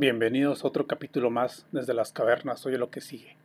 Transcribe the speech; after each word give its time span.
Bienvenidos 0.00 0.62
a 0.62 0.68
otro 0.68 0.86
capítulo 0.86 1.28
más 1.28 1.66
desde 1.72 1.92
las 1.92 2.12
cavernas, 2.12 2.64
oye 2.64 2.78
lo 2.78 2.88
que 2.88 3.00
sigue, 3.00 3.36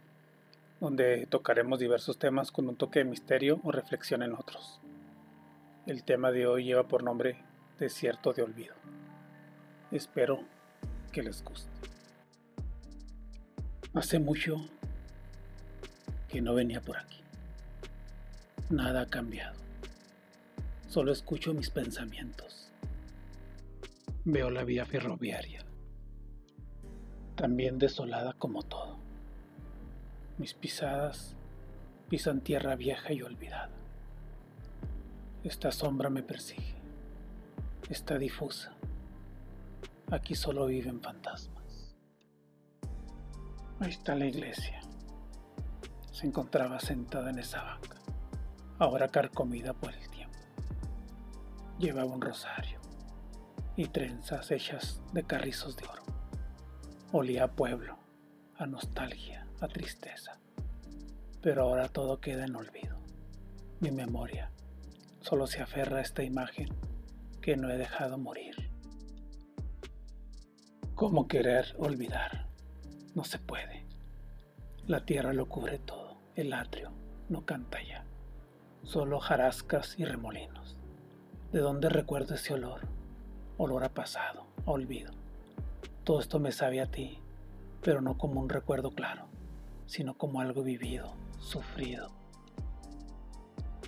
donde 0.80 1.26
tocaremos 1.26 1.80
diversos 1.80 2.20
temas 2.20 2.52
con 2.52 2.70
un 2.70 2.76
toque 2.76 3.00
de 3.00 3.06
misterio 3.06 3.60
o 3.64 3.72
reflexión 3.72 4.22
en 4.22 4.34
otros. 4.34 4.80
El 5.88 6.04
tema 6.04 6.32
de 6.32 6.46
hoy 6.46 6.66
lleva 6.66 6.88
por 6.88 7.02
nombre 7.02 7.40
Desierto 7.80 8.34
de 8.34 8.44
Olvido. 8.44 8.76
Espero 9.90 10.42
que 11.12 11.24
les 11.24 11.44
guste. 11.44 11.72
Hace 13.96 14.20
mucho 14.20 14.58
que 16.30 16.40
no 16.40 16.54
venía 16.54 16.82
por 16.82 16.98
aquí. 16.98 17.24
Nada 18.70 19.02
ha 19.02 19.08
cambiado. 19.08 19.58
Solo 20.88 21.12
escucho 21.12 21.56
mis 21.56 21.72
pensamientos. 21.72 22.72
Veo 24.24 24.52
la 24.52 24.64
vía 24.64 24.86
ferroviaria 24.86 25.63
también 27.36 27.80
desolada 27.80 28.34
como 28.34 28.64
todo. 28.64 28.98
Mis 30.38 30.54
pisadas 30.54 31.36
pisan 32.10 32.42
tierra 32.42 32.76
vieja 32.76 33.12
y 33.12 33.22
olvidada. 33.22 33.72
Esta 35.44 35.72
sombra 35.72 36.10
me 36.10 36.24
persigue, 36.24 36.76
está 37.90 38.18
difusa. 38.18 38.74
Aquí 40.12 40.36
solo 40.36 40.68
viven 40.68 41.02
fantasmas. 41.02 41.96
Ahí 43.80 43.90
está 43.90 44.16
la 44.16 44.26
iglesia. 44.26 44.80
Se 46.12 46.28
encontraba 46.28 46.80
sentada 46.80 47.32
en 47.32 47.40
esa 47.40 47.64
banca, 47.64 47.98
ahora 48.78 49.08
carcomida 49.08 49.74
por 49.74 49.92
el 49.92 50.08
tiempo. 50.10 50.38
Llevaba 51.80 52.14
un 52.14 52.22
rosario 52.22 52.80
y 53.76 53.88
trenzas 53.88 54.52
hechas 54.52 55.02
de 55.14 55.24
carrizos 55.24 55.76
de 55.76 55.88
oro. 55.88 56.13
Olía 57.16 57.44
a 57.44 57.48
pueblo, 57.48 58.00
a 58.58 58.66
nostalgia, 58.66 59.46
a 59.62 59.68
tristeza. 59.68 60.40
Pero 61.44 61.62
ahora 61.62 61.88
todo 61.88 62.20
queda 62.20 62.44
en 62.44 62.56
olvido. 62.56 62.98
Mi 63.82 63.92
memoria 63.92 64.50
solo 65.22 65.46
se 65.46 65.62
aferra 65.62 66.00
a 66.00 66.02
esta 66.02 66.24
imagen 66.24 66.70
que 67.40 67.56
no 67.56 67.70
he 67.70 67.78
dejado 67.78 68.18
morir. 68.18 68.56
¿Cómo 70.96 71.28
querer 71.28 71.76
olvidar? 71.78 72.48
No 73.14 73.24
se 73.24 73.38
puede. 73.38 73.86
La 74.88 75.06
tierra 75.06 75.34
lo 75.34 75.48
cubre 75.48 75.78
todo. 75.78 76.18
El 76.34 76.52
atrio 76.52 76.94
no 77.30 77.46
canta 77.46 77.78
ya. 77.84 78.06
Solo 78.82 79.20
jarascas 79.20 80.00
y 80.00 80.06
remolinos. 80.06 80.78
¿De 81.52 81.60
dónde 81.60 81.90
recuerdo 81.90 82.34
ese 82.34 82.56
olor? 82.56 82.88
Olor 83.58 83.84
a 83.84 83.94
pasado, 83.94 84.48
a 84.66 84.72
olvido 84.72 85.23
todo 86.04 86.20
esto 86.20 86.38
me 86.38 86.52
sabe 86.52 86.82
a 86.82 86.92
ti, 86.92 87.20
pero 87.82 88.02
no 88.02 88.18
como 88.18 88.42
un 88.42 88.50
recuerdo 88.50 88.92
claro, 88.92 89.28
sino 89.86 90.18
como 90.18 90.42
algo 90.42 90.62
vivido, 90.62 91.16
sufrido. 91.40 92.10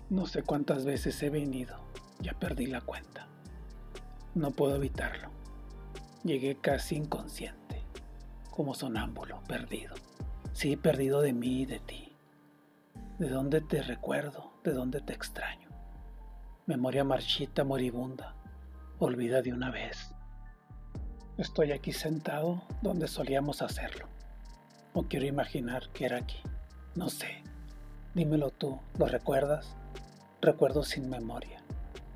No 0.09 0.25
sé 0.25 0.41
cuántas 0.43 0.85
veces 0.85 1.21
he 1.23 1.29
venido, 1.29 1.77
ya 2.21 2.33
perdí 2.33 2.67
la 2.67 2.79
cuenta. 2.79 3.27
No 4.33 4.51
puedo 4.51 4.75
evitarlo. 4.75 5.29
Llegué 6.23 6.55
casi 6.55 6.95
inconsciente, 6.95 7.83
como 8.49 8.75
sonámbulo, 8.75 9.43
perdido. 9.43 9.95
Sí, 10.53 10.77
perdido 10.77 11.19
de 11.19 11.33
mí 11.33 11.61
y 11.61 11.65
de 11.65 11.79
ti. 11.79 12.15
¿De 13.19 13.27
dónde 13.27 13.59
te 13.59 13.81
recuerdo? 13.81 14.53
¿De 14.63 14.71
dónde 14.71 15.01
te 15.01 15.13
extraño? 15.13 15.69
Memoria 16.65 17.03
marchita, 17.03 17.65
moribunda, 17.65 18.35
olvida 18.99 19.41
de 19.41 19.53
una 19.53 19.69
vez 19.69 20.14
Estoy 21.37 21.73
aquí 21.73 21.91
sentado 21.91 22.63
donde 22.81 23.09
solíamos 23.09 23.61
hacerlo. 23.61 24.07
O 24.93 25.03
quiero 25.03 25.25
imaginar 25.25 25.89
que 25.89 26.05
era 26.05 26.19
aquí. 26.19 26.39
No 26.95 27.09
sé. 27.09 27.43
Dímelo 28.13 28.51
tú, 28.51 28.79
¿lo 28.97 29.05
recuerdas? 29.05 29.75
Recuerdo 30.39 30.83
sin 30.83 31.09
memoria. 31.09 31.61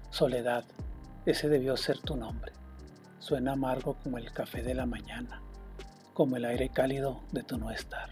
Soledad, 0.09 0.63
ese 1.25 1.49
debió 1.49 1.75
ser 1.75 1.99
tu 1.99 2.15
nombre. 2.15 2.53
Suena 3.19 3.51
amargo 3.51 3.95
como 4.01 4.17
el 4.17 4.31
café 4.31 4.63
de 4.63 4.73
la 4.73 4.85
mañana, 4.85 5.41
como 6.13 6.37
el 6.37 6.45
aire 6.45 6.69
cálido 6.69 7.19
de 7.33 7.43
tu 7.43 7.57
no 7.57 7.71
estar, 7.71 8.11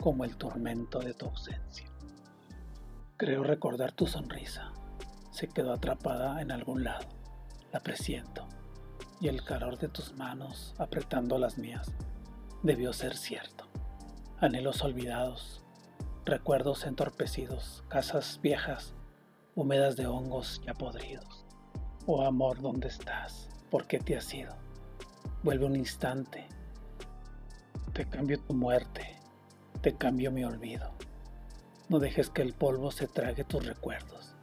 como 0.00 0.24
el 0.24 0.38
tormento 0.38 1.00
de 1.00 1.12
tu 1.12 1.26
ausencia. 1.26 1.86
Creo 3.18 3.42
recordar 3.42 3.92
tu 3.92 4.06
sonrisa. 4.06 4.72
Se 5.32 5.48
quedó 5.48 5.74
atrapada 5.74 6.40
en 6.40 6.50
algún 6.50 6.82
lado. 6.82 7.06
La 7.72 7.80
presiento 7.80 8.48
y 9.20 9.28
el 9.28 9.44
calor 9.44 9.78
de 9.78 9.88
tus 9.88 10.14
manos 10.16 10.74
apretando 10.78 11.38
las 11.38 11.58
mías 11.58 11.92
debió 12.62 12.92
ser 12.92 13.16
cierto. 13.16 13.66
Anhelos 14.38 14.82
olvidados, 14.82 15.62
recuerdos 16.24 16.84
entorpecidos, 16.86 17.84
casas 17.88 18.40
viejas, 18.42 18.94
húmedas 19.54 19.96
de 19.96 20.06
hongos 20.06 20.60
ya 20.64 20.74
podridos. 20.74 21.44
Oh 22.06 22.24
amor, 22.24 22.60
¿dónde 22.60 22.88
estás? 22.88 23.48
¿Por 23.70 23.86
qué 23.86 23.98
te 23.98 24.16
has 24.16 24.32
ido? 24.32 24.54
Vuelve 25.42 25.66
un 25.66 25.76
instante. 25.76 26.46
Te 27.92 28.08
cambio 28.08 28.40
tu 28.40 28.54
muerte, 28.54 29.16
te 29.82 29.96
cambio 29.96 30.32
mi 30.32 30.44
olvido. 30.44 30.92
No 31.88 31.98
dejes 31.98 32.30
que 32.30 32.42
el 32.42 32.54
polvo 32.54 32.90
se 32.90 33.06
trague 33.06 33.44
tus 33.44 33.66
recuerdos. 33.66 34.34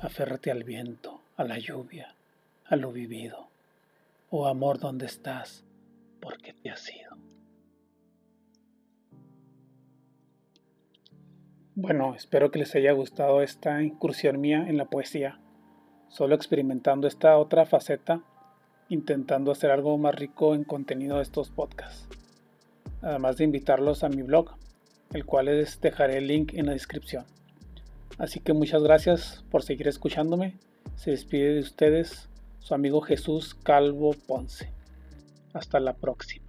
Aférrate 0.00 0.50
al 0.50 0.64
viento, 0.64 1.22
a 1.36 1.44
la 1.44 1.58
lluvia, 1.58 2.16
a 2.64 2.76
lo 2.76 2.90
vivido. 2.90 3.45
Oh 4.28 4.48
amor, 4.48 4.80
¿dónde 4.80 5.06
estás? 5.06 5.64
¿Por 6.20 6.38
qué 6.38 6.52
te 6.52 6.68
has 6.68 6.92
ido? 6.92 7.16
Bueno, 11.76 12.12
espero 12.16 12.50
que 12.50 12.58
les 12.58 12.74
haya 12.74 12.90
gustado 12.90 13.40
esta 13.40 13.80
incursión 13.84 14.40
mía 14.40 14.66
en 14.66 14.78
la 14.78 14.86
poesía, 14.86 15.38
solo 16.08 16.34
experimentando 16.34 17.06
esta 17.06 17.38
otra 17.38 17.66
faceta, 17.66 18.24
intentando 18.88 19.52
hacer 19.52 19.70
algo 19.70 19.96
más 19.96 20.16
rico 20.16 20.56
en 20.56 20.64
contenido 20.64 21.18
de 21.18 21.22
estos 21.22 21.50
podcasts. 21.50 22.08
Además 23.02 23.36
de 23.36 23.44
invitarlos 23.44 24.02
a 24.02 24.08
mi 24.08 24.22
blog, 24.22 24.56
el 25.12 25.24
cual 25.24 25.46
les 25.46 25.80
dejaré 25.80 26.18
el 26.18 26.26
link 26.26 26.52
en 26.54 26.66
la 26.66 26.72
descripción. 26.72 27.26
Así 28.18 28.40
que 28.40 28.54
muchas 28.54 28.82
gracias 28.82 29.44
por 29.52 29.62
seguir 29.62 29.86
escuchándome. 29.86 30.56
Se 30.96 31.12
despide 31.12 31.54
de 31.54 31.60
ustedes 31.60 32.28
su 32.66 32.74
amigo 32.74 33.00
Jesús 33.00 33.54
Calvo 33.54 34.12
Ponce. 34.26 34.72
Hasta 35.52 35.78
la 35.78 35.94
próxima. 35.94 36.45